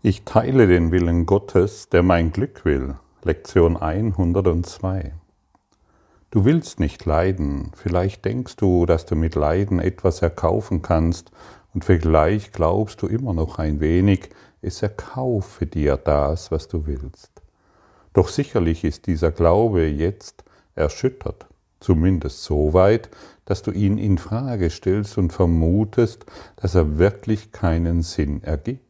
[0.00, 2.94] Ich teile den Willen Gottes, der mein Glück will.
[3.24, 5.12] Lektion 102.
[6.30, 7.72] Du willst nicht leiden.
[7.74, 11.32] Vielleicht denkst du, dass du mit Leiden etwas erkaufen kannst
[11.74, 14.30] und vielleicht glaubst du immer noch ein wenig,
[14.62, 17.32] es erkaufe dir das, was du willst.
[18.12, 20.44] Doch sicherlich ist dieser Glaube jetzt
[20.76, 21.46] erschüttert,
[21.80, 23.10] zumindest so weit,
[23.46, 26.24] dass du ihn in Frage stellst und vermutest,
[26.54, 28.87] dass er wirklich keinen Sinn ergibt.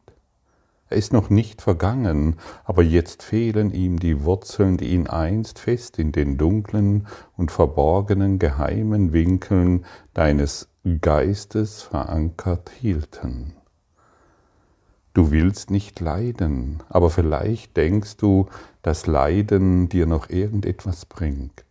[0.89, 5.99] Er ist noch nicht vergangen, aber jetzt fehlen ihm die Wurzeln, die ihn einst fest
[5.99, 10.67] in den dunklen und verborgenen geheimen Winkeln deines
[11.01, 13.53] Geistes verankert hielten.
[15.13, 18.47] Du willst nicht leiden, aber vielleicht denkst du,
[18.81, 21.65] dass Leiden dir noch irgendetwas bringt.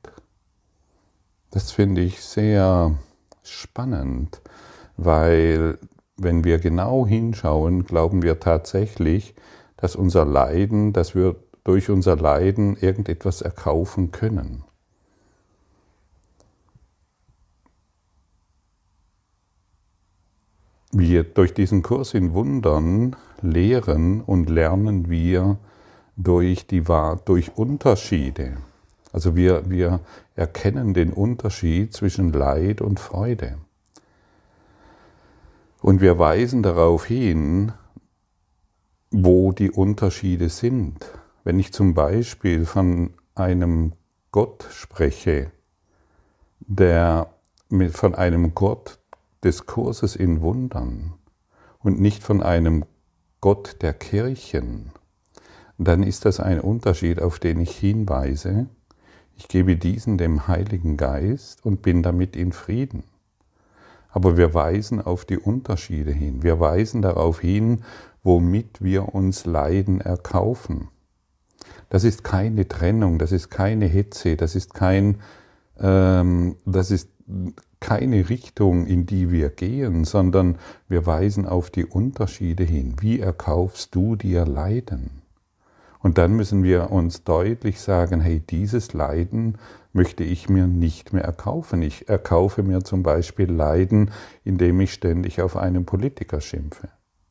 [1.50, 2.94] Das finde ich sehr
[3.42, 4.42] spannend,
[4.96, 5.78] weil
[6.18, 9.34] wenn wir genau hinschauen, glauben wir tatsächlich,
[9.76, 14.64] dass unser Leiden, dass wir durch unser Leiden irgendetwas erkaufen können.
[20.90, 25.58] Wir durch diesen Kurs in Wundern lehren und lernen wir
[26.16, 26.82] durch, die,
[27.26, 28.56] durch Unterschiede.
[29.12, 30.00] Also wir, wir
[30.34, 33.58] erkennen den Unterschied zwischen Leid und Freude.
[35.88, 37.72] Und wir weisen darauf hin,
[39.10, 41.10] wo die Unterschiede sind.
[41.44, 43.94] Wenn ich zum Beispiel von einem
[44.30, 45.50] Gott spreche,
[46.60, 47.30] der
[47.70, 48.98] mit, von einem Gott
[49.42, 51.14] des Kurses in Wundern
[51.78, 52.84] und nicht von einem
[53.40, 54.92] Gott der Kirchen,
[55.78, 58.66] dann ist das ein Unterschied, auf den ich hinweise.
[59.38, 63.04] Ich gebe diesen dem Heiligen Geist und bin damit in Frieden.
[64.08, 66.42] Aber wir weisen auf die Unterschiede hin.
[66.42, 67.82] Wir weisen darauf hin,
[68.22, 70.88] womit wir uns Leiden erkaufen.
[71.90, 75.18] Das ist keine Trennung, das ist keine Hetze, das ist kein,
[75.78, 77.08] ähm, das ist
[77.80, 82.96] keine Richtung, in die wir gehen, sondern wir weisen auf die Unterschiede hin.
[83.00, 85.22] Wie erkaufst du dir Leiden?
[86.00, 89.58] Und dann müssen wir uns deutlich sagen, hey, dieses Leiden
[89.92, 91.82] möchte ich mir nicht mehr erkaufen.
[91.82, 94.12] Ich erkaufe mir zum Beispiel Leiden,
[94.44, 96.88] indem ich ständig auf einen Politiker schimpfe.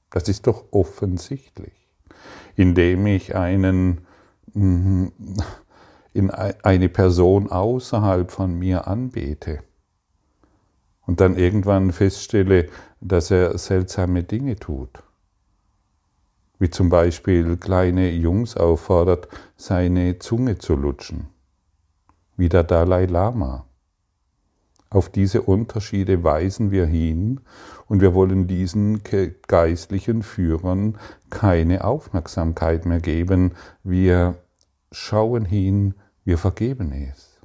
[0.09, 1.73] Das ist doch offensichtlich.
[2.56, 4.01] Indem ich einen,
[4.53, 5.07] mm,
[6.13, 9.59] in eine Person außerhalb von mir anbete
[11.06, 12.69] und dann irgendwann feststelle,
[13.01, 15.03] dass er seltsame Dinge tut.
[16.59, 21.28] Wie zum Beispiel kleine Jungs auffordert, seine Zunge zu lutschen
[22.38, 23.66] wie der Dalai Lama.
[24.90, 27.41] Auf diese Unterschiede weisen wir hin
[27.88, 29.01] und wir wollen diesen
[29.47, 30.97] geistlichen Führern
[31.29, 33.53] keine Aufmerksamkeit mehr geben.
[33.84, 34.35] Wir
[34.94, 37.41] schauen hin, wir vergeben es.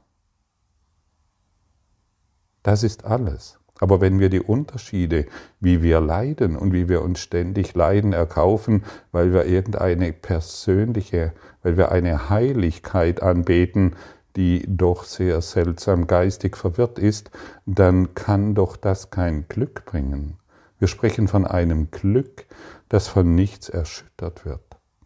[2.62, 3.59] Das ist alles.
[3.81, 5.27] Aber wenn wir die Unterschiede,
[5.59, 11.77] wie wir leiden und wie wir uns ständig Leiden erkaufen, weil wir irgendeine persönliche, weil
[11.77, 13.97] wir eine Heiligkeit anbeten,
[14.37, 17.31] die doch sehr seltsam geistig verwirrt ist,
[17.66, 20.38] dann kann doch das kein Glück bringen.
[20.78, 22.47] Wir sprechen von einem Glück,
[22.88, 24.61] das von nichts erschüttert wird.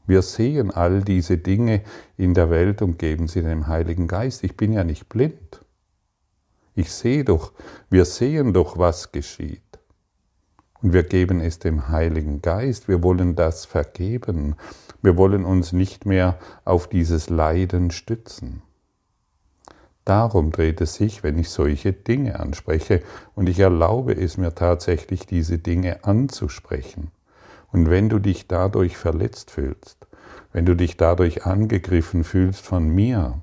[0.06, 1.82] Wir sehen all diese Dinge
[2.16, 4.44] in der Welt und geben sie dem Heiligen Geist.
[4.44, 5.65] Ich bin ja nicht blind.
[6.76, 7.52] Ich sehe doch,
[7.88, 9.62] wir sehen doch, was geschieht.
[10.82, 12.86] Und wir geben es dem Heiligen Geist.
[12.86, 14.56] Wir wollen das vergeben.
[15.00, 18.60] Wir wollen uns nicht mehr auf dieses Leiden stützen.
[20.04, 23.02] Darum dreht es sich, wenn ich solche Dinge anspreche
[23.34, 27.10] und ich erlaube es mir tatsächlich, diese Dinge anzusprechen.
[27.72, 30.06] Und wenn du dich dadurch verletzt fühlst,
[30.52, 33.40] wenn du dich dadurch angegriffen fühlst von mir,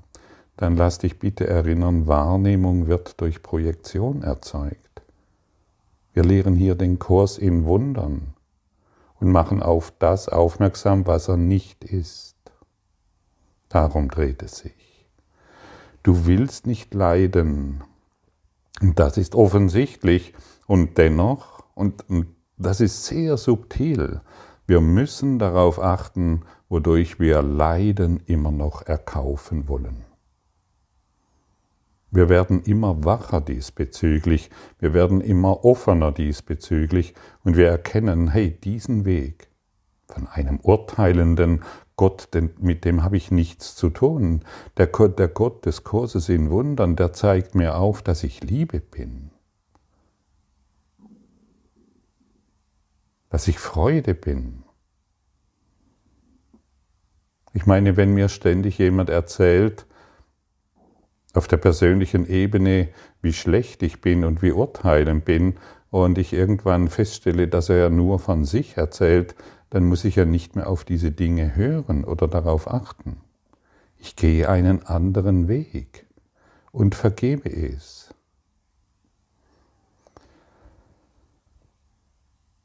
[0.56, 5.02] dann lass dich bitte erinnern, Wahrnehmung wird durch Projektion erzeugt.
[6.12, 8.34] Wir lehren hier den Kurs in Wundern
[9.18, 12.36] und machen auf das aufmerksam, was er nicht ist.
[13.68, 15.08] Darum dreht es sich.
[16.04, 17.82] Du willst nicht leiden.
[18.80, 20.34] Und das ist offensichtlich
[20.66, 22.26] und dennoch, und, und
[22.56, 24.20] das ist sehr subtil,
[24.66, 30.04] wir müssen darauf achten, wodurch wir Leiden immer noch erkaufen wollen.
[32.14, 37.12] Wir werden immer wacher diesbezüglich, wir werden immer offener diesbezüglich
[37.42, 39.48] und wir erkennen, hey, diesen Weg
[40.06, 41.64] von einem urteilenden,
[41.96, 44.44] Gott, denn mit dem habe ich nichts zu tun.
[44.76, 48.78] Der Gott, der Gott des Kurses in Wundern, der zeigt mir auf, dass ich Liebe
[48.78, 49.32] bin.
[53.28, 54.62] Dass ich Freude bin.
[57.52, 59.86] Ich meine, wenn mir ständig jemand erzählt,
[61.34, 62.88] auf der persönlichen Ebene,
[63.20, 65.54] wie schlecht ich bin und wie urteilend bin,
[65.90, 69.36] und ich irgendwann feststelle, dass er ja nur von sich erzählt,
[69.70, 73.18] dann muss ich ja nicht mehr auf diese Dinge hören oder darauf achten.
[73.96, 76.04] Ich gehe einen anderen Weg
[76.72, 78.12] und vergebe es.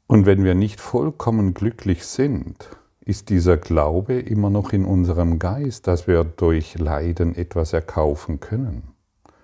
[0.08, 2.68] Und wenn wir nicht vollkommen glücklich sind,
[3.10, 8.94] ist dieser Glaube immer noch in unserem Geist, dass wir durch Leiden etwas erkaufen können.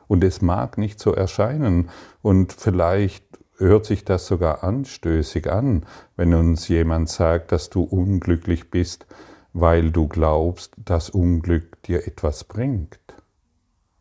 [0.07, 1.91] Und es mag nicht so erscheinen
[2.23, 3.25] und vielleicht
[3.59, 5.85] hört sich das sogar anstößig an,
[6.15, 9.05] wenn uns jemand sagt, dass du unglücklich bist,
[9.53, 13.01] weil du glaubst, dass Unglück dir etwas bringt,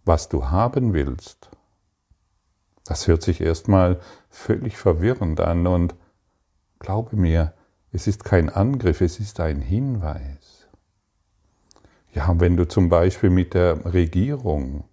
[0.04, 1.50] was du haben willst.
[2.84, 5.96] Das hört sich erstmal völlig verwirrend an und
[6.78, 7.54] glaube mir,
[7.96, 10.68] es ist kein Angriff, es ist ein Hinweis.
[12.14, 14.86] Ja, wenn du zum Beispiel mit der Regierung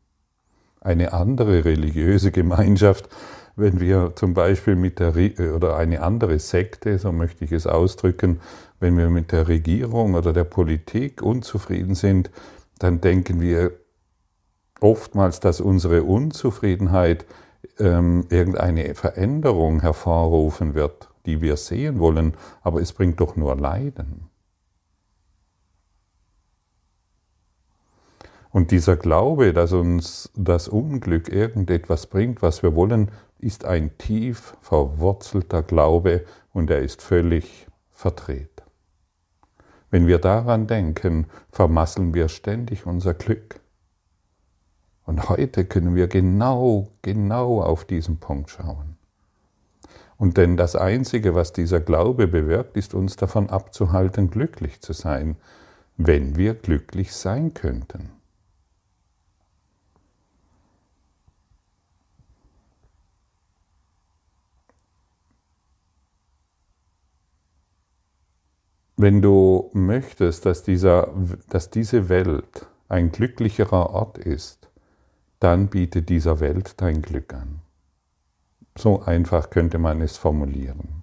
[0.81, 3.08] eine andere religiöse Gemeinschaft
[3.56, 5.14] wenn wir zum Beispiel mit der,
[5.54, 8.40] oder eine andere Sekte, so möchte ich es ausdrücken,
[8.81, 12.31] wenn wir mit der Regierung oder der Politik unzufrieden sind,
[12.78, 13.72] dann denken wir
[14.81, 17.26] oftmals, dass unsere Unzufriedenheit
[17.78, 24.29] ähm, irgendeine Veränderung hervorrufen wird, die wir sehen wollen, aber es bringt doch nur Leiden.
[28.51, 34.57] Und dieser Glaube, dass uns das Unglück irgendetwas bringt, was wir wollen, ist ein tief
[34.61, 38.63] verwurzelter Glaube und er ist völlig verdreht.
[39.91, 43.61] Wenn wir daran denken, vermasseln wir ständig unser Glück.
[45.05, 48.92] Und heute können wir genau, genau auf diesen Punkt schauen.
[50.23, 55.35] Und denn das Einzige, was dieser Glaube bewirkt, ist uns davon abzuhalten, glücklich zu sein,
[55.97, 58.11] wenn wir glücklich sein könnten.
[68.97, 71.13] Wenn du möchtest, dass, dieser,
[71.49, 74.69] dass diese Welt ein glücklicherer Ort ist,
[75.41, 77.61] dann biete dieser Welt dein Glück an.
[78.77, 81.03] So einfach könnte man es formulieren.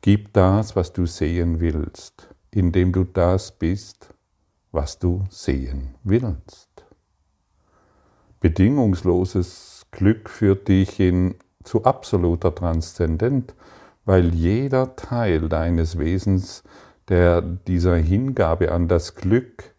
[0.00, 4.14] Gib das, was du sehen willst, indem du das bist,
[4.72, 6.84] was du sehen willst.
[8.40, 13.54] Bedingungsloses Glück führt dich in, zu absoluter Transzendenz
[14.04, 16.62] weil jeder Teil deines Wesens,
[17.08, 19.74] der dieser Hingabe an das Glück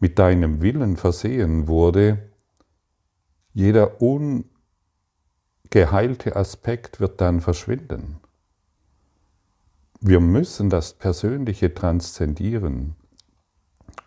[0.00, 2.27] mit deinem Willen versehen wurde,
[3.58, 4.54] jeder ungeheilte
[6.36, 8.20] Aspekt wird dann verschwinden.
[10.00, 12.94] Wir müssen das Persönliche transzendieren.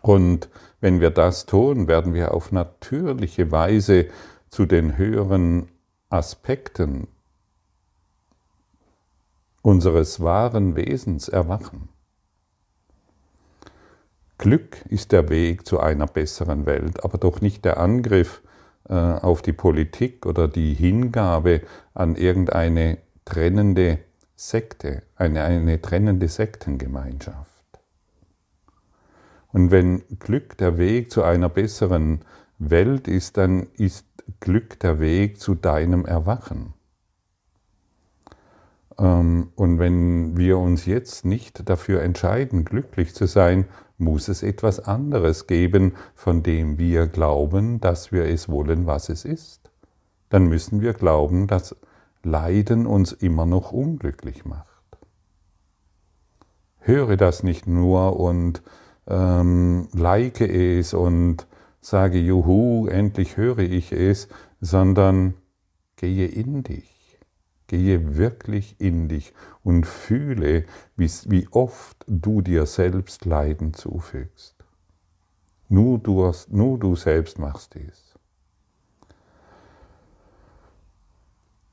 [0.00, 0.48] Und
[0.80, 4.06] wenn wir das tun, werden wir auf natürliche Weise
[4.48, 5.68] zu den höheren
[6.08, 7.08] Aspekten
[9.60, 11.90] unseres wahren Wesens erwachen.
[14.38, 18.40] Glück ist der Weg zu einer besseren Welt, aber doch nicht der Angriff
[18.88, 21.62] auf die Politik oder die Hingabe
[21.94, 23.98] an irgendeine trennende
[24.36, 27.48] Sekte, eine, eine trennende Sektengemeinschaft.
[29.52, 32.24] Und wenn Glück der Weg zu einer besseren
[32.58, 34.06] Welt ist, dann ist
[34.40, 36.74] Glück der Weg zu deinem Erwachen.
[38.98, 43.66] Ähm, und wenn wir uns jetzt nicht dafür entscheiden, glücklich zu sein,
[44.02, 49.24] muss es etwas anderes geben, von dem wir glauben, dass wir es wollen, was es
[49.24, 49.70] ist.
[50.28, 51.76] Dann müssen wir glauben, dass
[52.22, 54.68] Leiden uns immer noch unglücklich macht.
[56.78, 58.62] Höre das nicht nur und
[59.06, 61.46] ähm, like es und
[61.80, 64.28] sage, juhu, endlich höre ich es,
[64.60, 65.34] sondern
[65.96, 66.91] gehe in dich.
[67.72, 69.32] Gehe wirklich in dich
[69.64, 74.56] und fühle, wie oft du dir selbst Leiden zufügst.
[75.70, 78.14] Nur du, nur du selbst machst dies.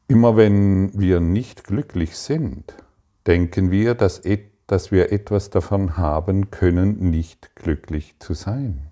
[0.07, 2.75] Immer wenn wir nicht glücklich sind,
[3.27, 4.21] denken wir, dass,
[4.67, 8.89] dass wir etwas davon haben können, nicht glücklich zu sein.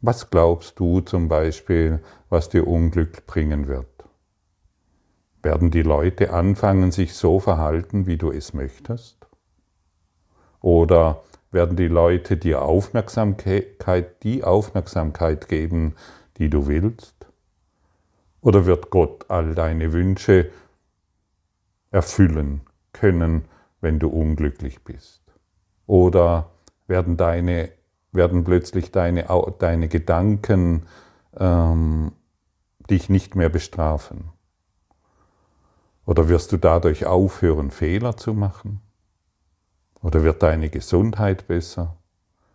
[0.00, 1.98] Was glaubst du zum Beispiel,
[2.28, 3.93] was dir Unglück bringen wird?
[5.44, 9.26] Werden die Leute anfangen, sich so verhalten, wie du es möchtest?
[10.62, 15.96] Oder werden die Leute dir Aufmerksamkeit, die Aufmerksamkeit geben,
[16.38, 17.26] die du willst?
[18.40, 20.50] Oder wird Gott all deine Wünsche
[21.90, 22.62] erfüllen
[22.94, 23.44] können,
[23.82, 25.20] wenn du unglücklich bist?
[25.86, 26.52] Oder
[26.86, 27.68] werden, deine,
[28.12, 29.26] werden plötzlich deine,
[29.58, 30.86] deine Gedanken
[31.36, 32.12] ähm,
[32.88, 34.30] dich nicht mehr bestrafen?
[36.06, 38.80] Oder wirst du dadurch aufhören, Fehler zu machen?
[40.02, 41.96] Oder wird deine Gesundheit besser?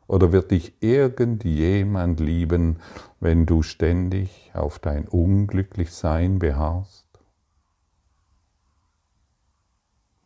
[0.08, 2.78] Oder wird dich irgendjemand lieben,
[3.20, 7.06] wenn du ständig auf dein Unglücklichsein beharrst?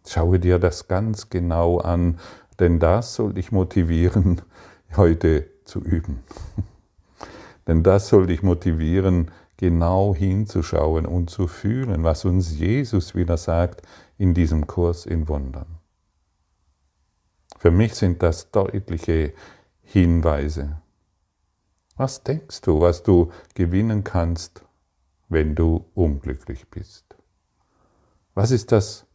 [0.06, 2.20] Schaue dir das ganz genau an,
[2.60, 4.42] denn das soll dich motivieren,
[4.96, 6.24] heute zu üben.
[7.68, 9.32] denn das soll dich motivieren,
[9.64, 13.82] genau hinzuschauen und zu fühlen, was uns Jesus wieder sagt
[14.18, 15.78] in diesem Kurs in Wundern.
[17.60, 19.32] Für mich sind das deutliche
[19.82, 20.82] Hinweise.
[21.96, 24.66] Was denkst du, was du gewinnen kannst,
[25.30, 27.16] wenn du unglücklich bist?
[28.34, 29.06] Was ist das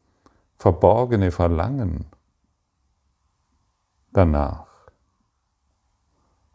[0.57, 2.07] verborgene Verlangen
[4.15, 4.67] danach?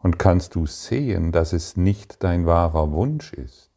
[0.00, 3.73] Und kannst du sehen, dass es nicht dein wahrer Wunsch ist?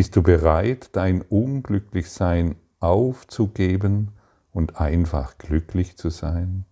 [0.00, 4.12] Bist du bereit, dein Unglücklichsein aufzugeben
[4.50, 6.64] und einfach glücklich zu sein?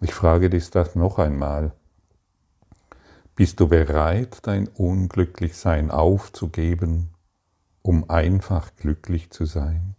[0.00, 1.74] Ich frage dich das noch einmal.
[3.36, 7.10] Bist du bereit, dein Unglücklichsein aufzugeben,
[7.82, 9.94] um einfach glücklich zu sein?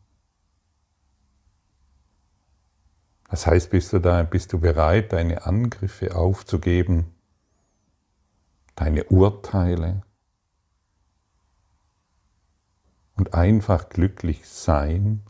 [3.30, 7.14] Das heißt, bist du da, bist du bereit, deine Angriffe aufzugeben,
[8.76, 10.02] deine Urteile
[13.16, 15.22] und einfach glücklich sein?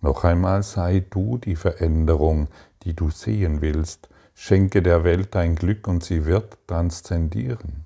[0.00, 2.48] Noch einmal sei du die Veränderung,
[2.82, 4.08] die du sehen willst.
[4.34, 7.84] Schenke der Welt dein Glück und sie wird transzendieren.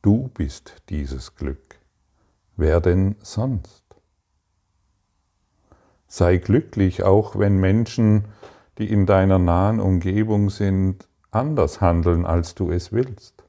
[0.00, 1.78] Du bist dieses Glück.
[2.56, 3.84] Wer denn sonst?
[6.08, 8.26] Sei glücklich, auch wenn Menschen,
[8.78, 13.41] die in deiner nahen Umgebung sind, anders handeln, als du es willst,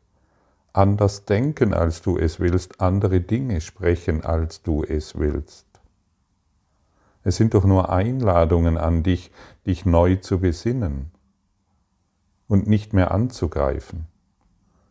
[0.74, 5.68] anders denken, als du es willst, andere Dinge sprechen, als du es willst.
[7.24, 9.32] Es sind doch nur Einladungen an dich,
[9.66, 11.12] dich neu zu besinnen
[12.48, 14.08] und nicht mehr anzugreifen.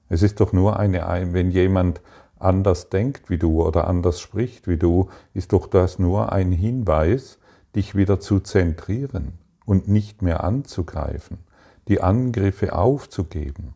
[0.09, 2.01] Es ist doch nur eine, wenn jemand
[2.39, 7.39] anders denkt wie du oder anders spricht wie du, ist doch das nur ein Hinweis,
[7.75, 11.39] dich wieder zu zentrieren und nicht mehr anzugreifen,
[11.89, 13.75] die Angriffe aufzugeben,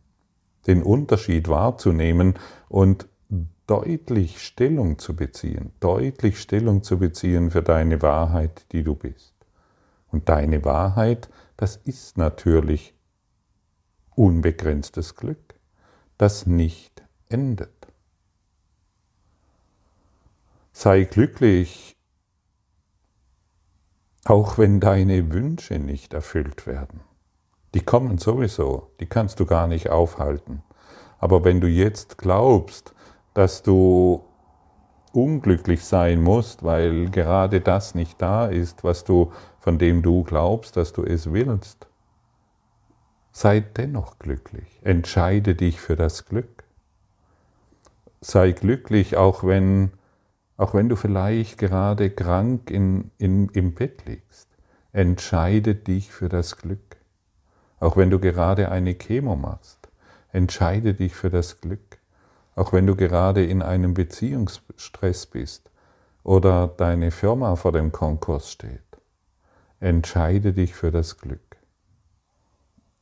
[0.66, 2.34] den Unterschied wahrzunehmen
[2.68, 3.08] und
[3.66, 9.34] deutlich Stellung zu beziehen, deutlich Stellung zu beziehen für deine Wahrheit, die du bist.
[10.08, 12.94] Und deine Wahrheit, das ist natürlich
[14.14, 15.54] unbegrenztes Glück,
[16.16, 17.70] das nicht endet.
[20.72, 21.96] Sei glücklich,
[24.24, 27.00] auch wenn deine Wünsche nicht erfüllt werden.
[27.76, 30.62] Die kommen sowieso, die kannst du gar nicht aufhalten.
[31.18, 32.94] Aber wenn du jetzt glaubst,
[33.34, 34.24] dass du
[35.12, 39.30] unglücklich sein musst, weil gerade das nicht da ist, was du,
[39.60, 41.86] von dem du glaubst, dass du es willst.
[43.30, 44.80] Sei dennoch glücklich.
[44.82, 46.64] Entscheide dich für das Glück.
[48.22, 49.90] Sei glücklich, auch wenn,
[50.56, 54.48] auch wenn du vielleicht gerade krank in, in, im Bett liegst.
[54.92, 56.85] Entscheide dich für das Glück.
[57.78, 59.88] Auch wenn du gerade eine Chemo machst.
[60.32, 61.98] Entscheide dich für das Glück
[62.56, 65.70] auch wenn du gerade in einem Beziehungsstress bist
[66.24, 68.80] oder deine Firma vor dem Konkurs steht.
[69.78, 71.58] Entscheide dich für das Glück.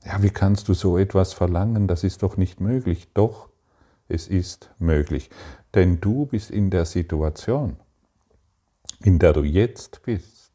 [0.05, 1.87] Ja, wie kannst du so etwas verlangen?
[1.87, 3.09] Das ist doch nicht möglich.
[3.15, 3.49] Doch,
[4.09, 5.31] es ist möglich.
[5.73, 7.77] Denn du bist in der Situation,
[9.01, 10.51] in der du jetzt bist.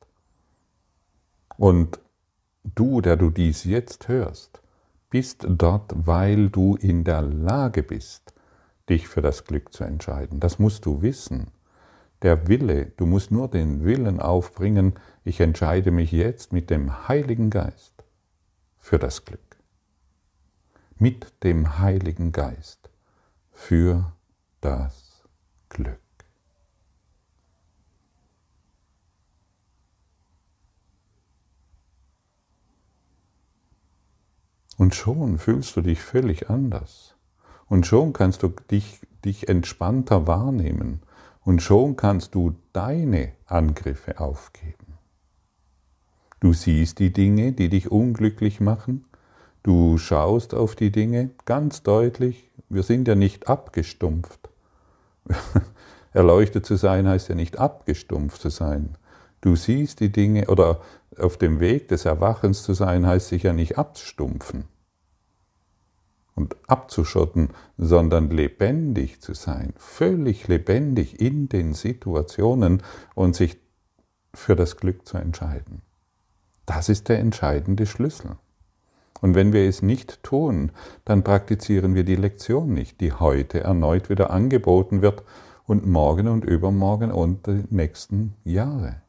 [1.58, 2.00] Und
[2.64, 4.62] du, der du dies jetzt hörst,
[5.10, 8.34] bist dort, weil du in der Lage bist,
[8.90, 10.40] dich für das Glück zu entscheiden.
[10.40, 11.52] Das musst du wissen.
[12.22, 17.50] Der Wille, du musst nur den Willen aufbringen, ich entscheide mich jetzt mit dem Heiligen
[17.50, 18.04] Geist
[18.78, 19.58] für das Glück.
[20.98, 22.90] Mit dem Heiligen Geist
[23.52, 24.12] für
[24.60, 25.24] das
[25.70, 26.09] Glück.
[34.80, 37.14] Und schon fühlst du dich völlig anders.
[37.68, 41.02] Und schon kannst du dich, dich entspannter wahrnehmen.
[41.44, 44.98] Und schon kannst du deine Angriffe aufgeben.
[46.40, 49.04] Du siehst die Dinge, die dich unglücklich machen.
[49.64, 52.50] Du schaust auf die Dinge ganz deutlich.
[52.70, 54.50] Wir sind ja nicht abgestumpft.
[56.14, 58.98] Erleuchtet zu sein heißt ja nicht abgestumpft zu sein.
[59.42, 60.82] Du siehst die Dinge oder
[61.18, 64.66] auf dem Weg des Erwachens zu sein heißt sich ja nicht abstumpfen
[66.36, 72.82] und abzuschotten, sondern lebendig zu sein, völlig lebendig in den Situationen
[73.14, 73.58] und sich
[74.34, 75.82] für das Glück zu entscheiden.
[76.66, 78.38] Das ist der entscheidende Schlüssel.
[79.22, 80.72] Und wenn wir es nicht tun,
[81.04, 85.24] dann praktizieren wir die Lektion nicht, die heute erneut wieder angeboten wird
[85.66, 89.02] und morgen und übermorgen und die nächsten Jahre.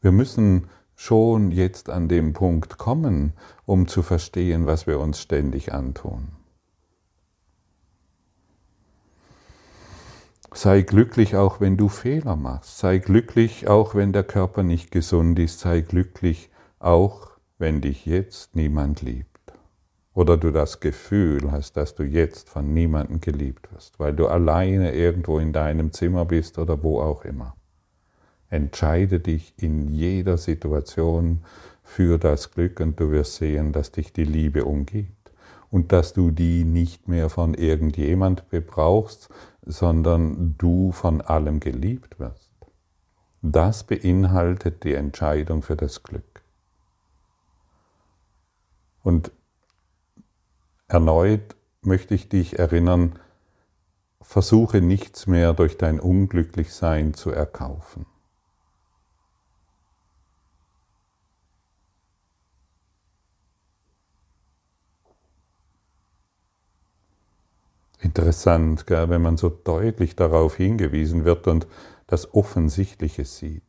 [0.00, 3.32] Wir müssen schon jetzt an dem Punkt kommen,
[3.66, 6.28] um zu verstehen, was wir uns ständig antun.
[10.52, 12.78] Sei glücklich auch, wenn du Fehler machst.
[12.78, 15.60] Sei glücklich auch, wenn der Körper nicht gesund ist.
[15.60, 19.28] Sei glücklich auch, wenn dich jetzt niemand liebt.
[20.12, 24.92] Oder du das Gefühl hast, dass du jetzt von niemandem geliebt wirst, weil du alleine
[24.92, 27.54] irgendwo in deinem Zimmer bist oder wo auch immer.
[28.50, 31.42] Entscheide dich in jeder Situation
[31.82, 35.32] für das Glück und du wirst sehen, dass dich die Liebe umgibt
[35.70, 39.28] und dass du die nicht mehr von irgendjemand bebrauchst,
[39.62, 42.50] sondern du von allem geliebt wirst.
[43.42, 46.42] Das beinhaltet die Entscheidung für das Glück.
[49.02, 49.30] Und
[50.88, 53.18] erneut möchte ich dich erinnern,
[54.20, 58.06] versuche nichts mehr durch dein Unglücklichsein zu erkaufen.
[68.10, 71.68] Interessant, gell, wenn man so deutlich darauf hingewiesen wird und
[72.08, 73.62] das Offensichtliche sieht.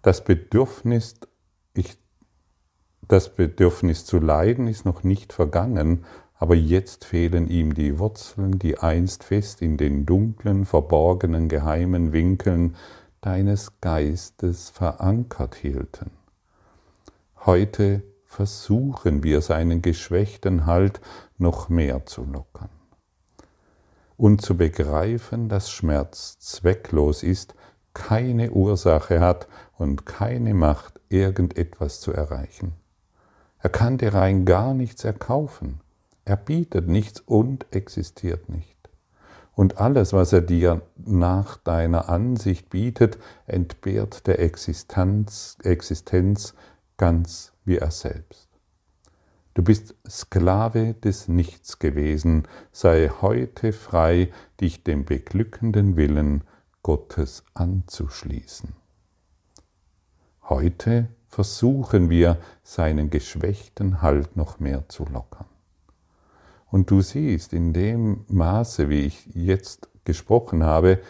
[0.00, 1.16] Das Bedürfnis,
[1.74, 1.98] ich,
[3.08, 6.04] das Bedürfnis zu leiden ist noch nicht vergangen,
[6.36, 12.76] aber jetzt fehlen ihm die Wurzeln, die einst fest in den dunklen, verborgenen, geheimen Winkeln
[13.22, 16.25] deines Geistes verankert hielten.
[17.46, 21.00] Heute versuchen wir seinen geschwächten Halt
[21.38, 22.70] noch mehr zu lockern.
[24.16, 27.54] Und zu begreifen, dass Schmerz zwecklos ist,
[27.94, 29.46] keine Ursache hat
[29.78, 32.72] und keine Macht, irgendetwas zu erreichen.
[33.60, 35.80] Er kann dir rein gar nichts erkaufen.
[36.24, 38.76] Er bietet nichts und existiert nicht.
[39.54, 46.52] Und alles, was er dir nach deiner Ansicht bietet, entbehrt der Existenz, Existenz
[46.96, 48.48] ganz wie er selbst.
[49.54, 54.30] Du bist Sklave des Nichts gewesen, sei heute frei,
[54.60, 56.44] dich dem beglückenden Willen
[56.82, 58.74] Gottes anzuschließen.
[60.42, 65.46] Heute versuchen wir, seinen geschwächten Halt noch mehr zu lockern.
[66.70, 71.00] Und du siehst, in dem Maße, wie ich jetzt gesprochen habe,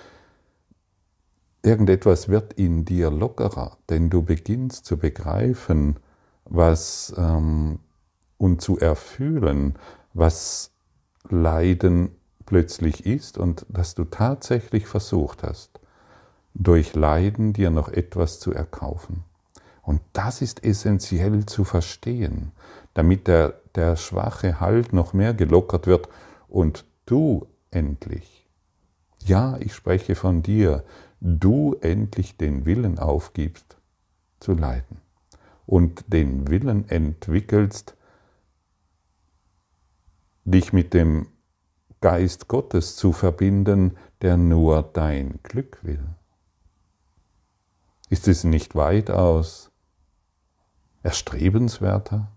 [1.66, 5.96] irgendetwas wird in dir lockerer, denn du beginnst zu begreifen,
[6.44, 7.80] was ähm,
[8.38, 9.74] und zu erfühlen,
[10.14, 10.70] was
[11.28, 12.10] Leiden
[12.46, 15.80] plötzlich ist und dass du tatsächlich versucht hast,
[16.54, 19.24] durch Leiden dir noch etwas zu erkaufen.
[19.82, 22.52] Und das ist essentiell zu verstehen,
[22.94, 26.08] damit der, der schwache Halt noch mehr gelockert wird
[26.48, 28.48] und du endlich,
[29.24, 30.82] ja, ich spreche von dir,
[31.26, 33.78] du endlich den Willen aufgibst
[34.38, 35.00] zu leiden
[35.66, 37.96] und den Willen entwickelst,
[40.44, 41.26] dich mit dem
[42.00, 46.04] Geist Gottes zu verbinden, der nur dein Glück will.
[48.08, 49.72] Ist es nicht weitaus
[51.02, 52.30] erstrebenswerter?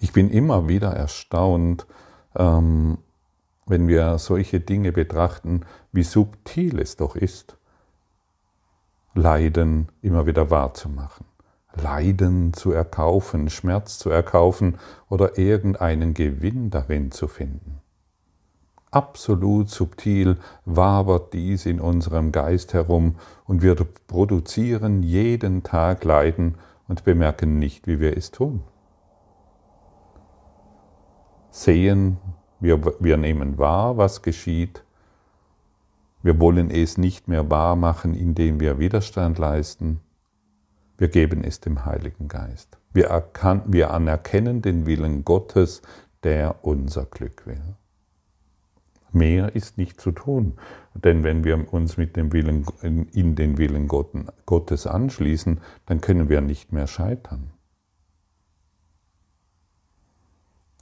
[0.00, 1.86] Ich bin immer wieder erstaunt,
[2.34, 2.98] ähm,
[3.66, 7.56] wenn wir solche Dinge betrachten, wie subtil es doch ist,
[9.14, 11.26] Leiden immer wieder wahrzumachen.
[11.74, 17.80] Leiden zu erkaufen, Schmerz zu erkaufen oder irgendeinen Gewinn darin zu finden.
[18.90, 23.74] Absolut subtil wabert dies in unserem Geist herum und wir
[24.06, 26.54] produzieren jeden Tag Leiden
[26.88, 28.62] und bemerken nicht, wie wir es tun.
[31.50, 32.18] Sehen,
[32.60, 34.82] wir, wir nehmen wahr, was geschieht,
[36.22, 40.00] wir wollen es nicht mehr wahr machen, indem wir Widerstand leisten.
[40.98, 42.78] Wir geben es dem Heiligen Geist.
[42.92, 45.82] Wir, erkan wir anerkennen den Willen Gottes,
[46.24, 47.62] der unser Glück will.
[49.12, 50.54] Mehr ist nicht zu tun.
[50.94, 56.40] Denn wenn wir uns mit dem Willen, in den Willen Gottes anschließen, dann können wir
[56.40, 57.52] nicht mehr scheitern.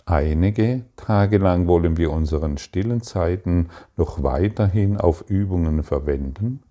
[0.07, 6.62] Einige Tage lang wollen wir unseren stillen Zeiten noch weiterhin auf Übungen verwenden,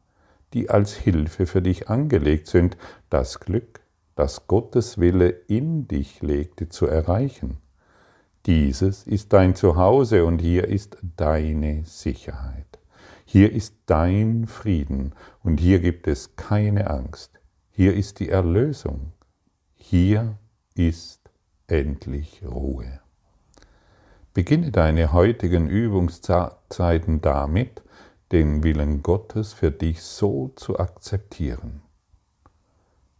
[0.53, 2.77] die als Hilfe für dich angelegt sind,
[3.09, 3.81] das Glück,
[4.15, 7.57] das Gottes Wille in dich legte, zu erreichen.
[8.45, 12.67] Dieses ist dein Zuhause und hier ist deine Sicherheit.
[13.25, 17.39] Hier ist dein Frieden und hier gibt es keine Angst.
[17.71, 19.13] Hier ist die Erlösung.
[19.73, 20.37] Hier
[20.75, 21.21] ist
[21.65, 23.02] endlich Ruhe.
[24.33, 27.83] Beginne deine heutigen Übungszeiten damit,
[28.31, 31.83] den Willen Gottes für dich so zu akzeptieren.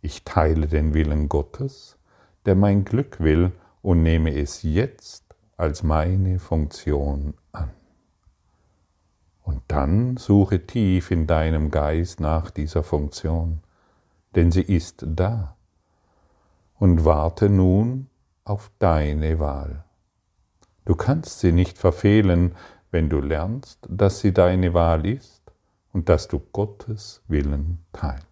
[0.02, 1.98] Ich teile den Willen Gottes,
[2.46, 3.52] der mein Glück will,
[3.84, 7.70] und nehme es jetzt als meine Funktion an.
[9.44, 13.62] Und dann suche tief in deinem Geist nach dieser Funktion,
[14.36, 15.58] denn sie ist da.
[16.80, 18.08] Und warte nun
[18.46, 19.84] auf deine Wahl.
[20.86, 22.56] Du kannst sie nicht verfehlen,
[22.92, 25.42] wenn du lernst, dass sie deine Wahl ist
[25.94, 28.28] und dass du Gottes Willen teilst.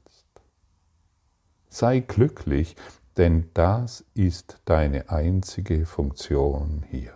[1.70, 2.76] Sei glücklich,
[3.18, 7.14] denn das ist deine einzige Funktion hier.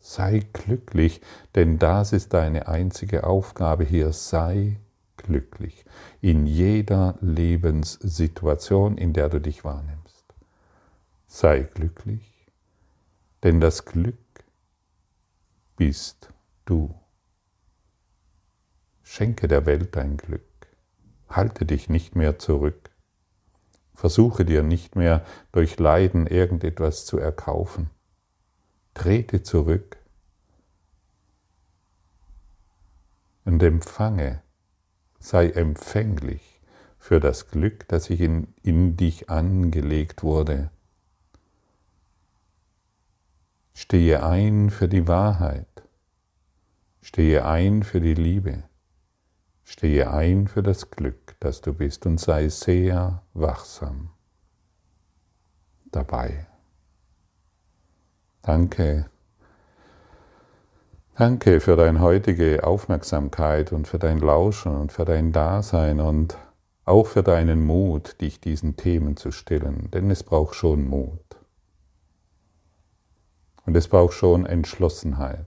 [0.00, 1.20] Sei glücklich,
[1.54, 4.12] denn das ist deine einzige Aufgabe hier.
[4.12, 4.78] Sei
[5.16, 5.84] glücklich
[6.20, 10.34] in jeder Lebenssituation, in der du dich wahrnimmst.
[11.26, 12.35] Sei glücklich
[13.46, 14.18] denn das Glück
[15.76, 16.30] bist
[16.64, 16.92] du.
[19.04, 20.42] Schenke der Welt dein Glück.
[21.28, 22.90] Halte dich nicht mehr zurück.
[23.94, 27.90] Versuche dir nicht mehr durch Leiden irgendetwas zu erkaufen.
[28.94, 29.96] Trete zurück
[33.44, 34.42] und empfange,
[35.20, 36.60] sei empfänglich
[36.98, 40.72] für das Glück, das sich in, in dich angelegt wurde
[43.78, 45.68] Stehe ein für die Wahrheit.
[47.02, 48.62] Stehe ein für die Liebe.
[49.64, 54.08] Stehe ein für das Glück, das du bist und sei sehr wachsam
[55.92, 56.46] dabei.
[58.40, 59.10] Danke.
[61.14, 66.38] Danke für deine heutige Aufmerksamkeit und für dein Lauschen und für dein Dasein und
[66.86, 71.35] auch für deinen Mut, dich diesen Themen zu stellen, denn es braucht schon Mut.
[73.66, 75.46] Und es braucht schon Entschlossenheit.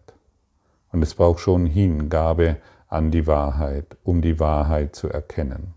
[0.92, 5.74] Und es braucht schon Hingabe an die Wahrheit, um die Wahrheit zu erkennen.